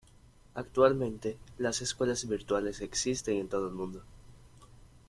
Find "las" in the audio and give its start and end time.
1.59-1.83